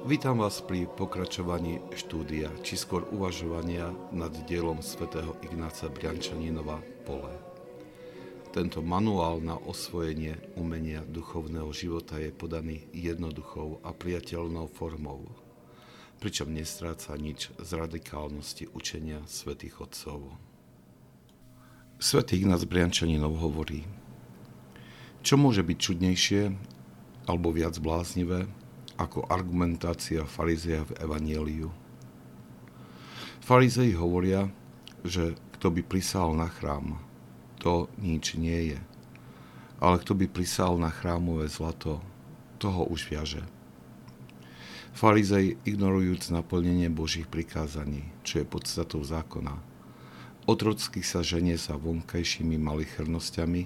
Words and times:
Vítam 0.00 0.40
vás 0.40 0.64
pri 0.64 0.88
pokračovaní 0.88 1.76
štúdia, 1.92 2.48
či 2.64 2.80
skôr 2.80 3.04
uvažovania 3.12 3.92
nad 4.16 4.32
dielom 4.48 4.80
svätého 4.80 5.36
Ignáca 5.44 5.92
Briančaninova 5.92 6.80
Pole. 7.04 7.36
Tento 8.48 8.80
manuál 8.80 9.44
na 9.44 9.60
osvojenie 9.60 10.40
umenia 10.56 11.04
duchovného 11.04 11.68
života 11.76 12.16
je 12.16 12.32
podaný 12.32 12.88
jednoduchou 12.96 13.84
a 13.84 13.92
priateľnou 13.92 14.72
formou, 14.72 15.28
pričom 16.16 16.48
nestráca 16.48 17.12
nič 17.20 17.52
z 17.60 17.70
radikálnosti 17.76 18.72
učenia 18.72 19.20
svätých 19.28 19.84
Otcov. 19.84 20.32
Svetý 22.00 22.40
Ignác 22.40 22.64
Briančaninov 22.64 23.36
hovorí, 23.36 23.84
čo 25.20 25.36
môže 25.36 25.60
byť 25.60 25.76
čudnejšie 25.76 26.42
alebo 27.28 27.52
viac 27.52 27.76
bláznivé, 27.76 28.48
ako 29.00 29.24
argumentácia 29.32 30.28
farizeja 30.28 30.84
v 30.84 30.92
Evanieliu. 31.00 31.72
Farizei 33.40 33.96
hovoria, 33.96 34.52
že 35.00 35.32
kto 35.56 35.72
by 35.72 35.80
prisál 35.80 36.36
na 36.36 36.52
chrám, 36.52 37.00
to 37.56 37.88
nič 37.96 38.36
nie 38.36 38.76
je. 38.76 38.80
Ale 39.80 39.96
kto 40.04 40.12
by 40.12 40.28
prisál 40.28 40.76
na 40.76 40.92
chrámové 40.92 41.48
zlato, 41.48 42.04
toho 42.60 42.84
už 42.84 43.08
viaže. 43.08 43.40
Farizej, 44.92 45.56
ignorujúc 45.64 46.28
naplnenie 46.28 46.92
Božích 46.92 47.24
prikázaní, 47.24 48.12
čo 48.20 48.44
je 48.44 48.46
podstatou 48.46 49.00
zákona, 49.00 49.56
otrocky 50.44 51.00
sa 51.00 51.24
ženie 51.24 51.56
sa 51.56 51.80
vonkajšími 51.80 52.60
malichernosťami, 52.60 53.62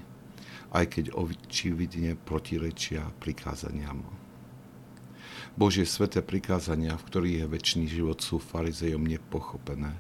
aj 0.71 0.85
keď 0.87 1.05
očividne 1.19 2.15
protirečia 2.15 3.11
prikázaniam. 3.19 4.24
Božie 5.53 5.85
sveté 5.85 6.25
prikázania, 6.25 6.97
v 6.97 7.07
ktorých 7.07 7.37
je 7.45 7.53
väčší 7.53 7.83
život, 7.87 8.19
sú 8.25 8.41
farizejom 8.41 9.05
nepochopené 9.05 9.93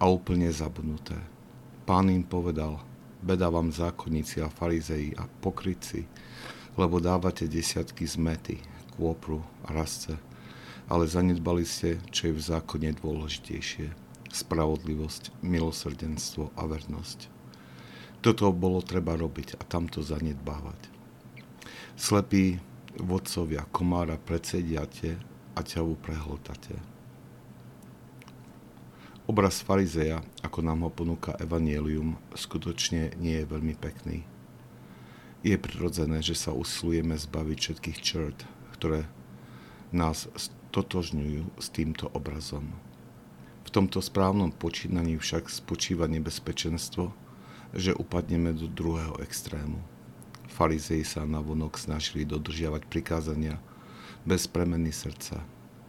a 0.00 0.04
úplne 0.08 0.48
zabudnuté. 0.50 1.20
Pán 1.84 2.08
im 2.08 2.24
povedal, 2.24 2.80
beda 3.20 3.52
vám 3.52 3.68
zákonníci 3.72 4.40
a 4.40 4.48
farizeji 4.48 5.12
a 5.20 5.28
pokryci, 5.28 6.08
lebo 6.76 6.98
dávate 6.98 7.46
desiatky 7.46 8.04
zmety, 8.04 8.60
kôpru 8.96 9.40
a 9.64 9.72
rasce, 9.72 10.18
ale 10.90 11.08
zanedbali 11.08 11.64
ste, 11.64 11.96
čo 12.12 12.28
je 12.30 12.36
v 12.36 12.44
zákone 12.44 12.92
dôležitejšie, 13.00 13.88
spravodlivosť, 14.28 15.40
milosrdenstvo 15.40 16.52
a 16.58 16.62
vernosť. 16.66 17.32
Toto 18.20 18.48
bolo 18.56 18.80
treba 18.80 19.14
robiť 19.14 19.60
a 19.60 19.62
tamto 19.68 20.00
zanedbávať. 20.00 20.90
Slepí 21.94 22.58
vodcovia 22.98 23.66
komára 23.74 24.14
predsediate 24.20 25.18
a 25.54 25.60
ťavu 25.62 25.98
prehltate. 25.98 26.78
Obraz 29.24 29.64
farizeja, 29.64 30.20
ako 30.44 30.60
nám 30.60 30.84
ho 30.84 30.90
ponúka 30.92 31.32
Evangelium, 31.40 32.20
skutočne 32.36 33.16
nie 33.16 33.40
je 33.40 33.48
veľmi 33.48 33.74
pekný. 33.80 34.20
Je 35.40 35.56
prirodzené, 35.56 36.20
že 36.20 36.36
sa 36.36 36.52
usilujeme 36.52 37.16
zbaviť 37.16 37.58
všetkých 37.58 37.98
čert, 38.04 38.38
ktoré 38.76 39.08
nás 39.96 40.28
stotožňujú 40.36 41.56
s 41.56 41.66
týmto 41.72 42.12
obrazom. 42.12 42.68
V 43.64 43.72
tomto 43.72 44.04
správnom 44.04 44.52
počínaní 44.52 45.16
však 45.16 45.48
spočíva 45.48 46.04
nebezpečenstvo, 46.04 47.16
že 47.72 47.96
upadneme 47.96 48.52
do 48.52 48.68
druhého 48.68 49.16
extrému– 49.24 49.80
Farizei 50.48 51.02
sa 51.02 51.24
navonok 51.24 51.80
snažili 51.80 52.28
dodržiavať 52.28 52.86
prikázania 52.86 53.58
bez 54.24 54.48
premeny 54.48 54.92
srdca. 54.92 55.40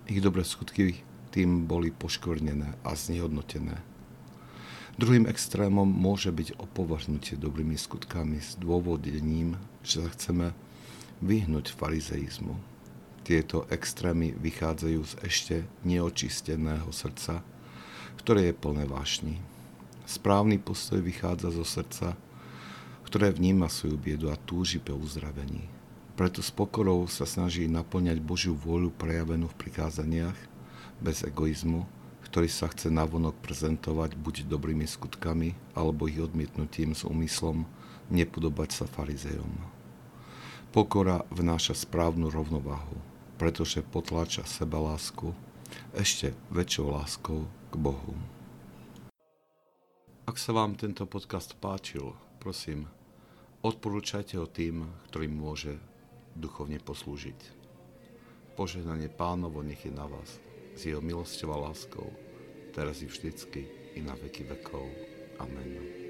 Ich 0.06 0.20
dobré 0.22 0.46
skutky 0.46 1.02
tým 1.36 1.68
boli 1.68 1.92
poškvrnené 1.92 2.80
a 2.80 2.92
znehodnotené. 2.96 3.84
Druhým 4.96 5.28
extrémom 5.28 5.84
môže 5.84 6.32
byť 6.32 6.56
opovrhnutie 6.56 7.36
dobrými 7.36 7.76
skutkami 7.76 8.40
s 8.40 8.56
dôvodením, 8.56 9.60
že 9.84 10.00
sa 10.00 10.10
chceme 10.16 10.56
vyhnúť 11.20 11.76
farizeizmu. 11.76 12.56
Tieto 13.28 13.68
extrémy 13.68 14.32
vychádzajú 14.40 15.02
z 15.04 15.14
ešte 15.28 15.56
neočisteného 15.84 16.88
srdca, 16.96 17.44
ktoré 18.24 18.48
je 18.48 18.56
plné 18.56 18.88
vášni. 18.88 19.36
Správny 20.08 20.64
postoj 20.64 21.04
vychádza 21.04 21.52
zo 21.52 21.68
srdca, 21.68 22.16
ktoré 23.16 23.32
vníma 23.32 23.72
svoju 23.72 23.96
biedu 23.96 24.28
a 24.28 24.36
túži 24.36 24.76
po 24.76 24.92
uzdravení. 24.92 25.72
Preto 26.20 26.44
s 26.44 26.52
pokorou 26.52 27.08
sa 27.08 27.24
snaží 27.24 27.64
naplňať 27.64 28.20
Božiu 28.20 28.60
vôľu 28.60 28.92
prejavenú 28.92 29.48
v 29.48 29.56
prikázaniach, 29.56 30.36
bez 31.00 31.24
egoizmu, 31.24 31.88
ktorý 32.28 32.52
sa 32.52 32.68
chce 32.68 32.92
navonok 32.92 33.40
prezentovať 33.40 34.20
buď 34.20 34.52
dobrými 34.52 34.84
skutkami, 34.84 35.56
alebo 35.72 36.12
ich 36.12 36.20
odmietnutím 36.20 36.92
s 36.92 37.08
úmyslom 37.08 37.64
nepodobať 38.12 38.84
sa 38.84 38.84
farizejom. 38.84 39.64
Pokora 40.76 41.24
vnáša 41.32 41.72
správnu 41.72 42.28
rovnováhu, 42.28 43.00
pretože 43.40 43.80
potláča 43.80 44.44
seba 44.44 44.84
lásku 44.84 45.32
ešte 45.96 46.36
väčšou 46.52 46.92
láskou 46.92 47.48
k 47.72 47.80
Bohu. 47.80 48.12
Ak 50.28 50.36
sa 50.36 50.52
vám 50.52 50.76
tento 50.76 51.08
podcast 51.08 51.56
páčil, 51.64 52.12
prosím, 52.44 52.92
odporúčajte 53.66 54.38
ho 54.38 54.46
tým, 54.46 54.86
ktorým 55.10 55.34
môže 55.34 55.74
duchovne 56.38 56.78
poslúžiť. 56.78 57.40
Požehnanie 58.54 59.10
pánovo 59.10 59.66
nech 59.66 59.82
je 59.82 59.92
na 59.92 60.06
vás, 60.06 60.38
s 60.78 60.82
jeho 60.86 61.02
milosťou 61.02 61.50
a 61.50 61.74
láskou, 61.74 62.08
teraz 62.78 63.02
i 63.02 63.10
vždycky, 63.10 63.66
i 63.98 64.00
na 64.06 64.14
veky 64.14 64.46
vekov. 64.46 64.86
Amen. 65.42 66.05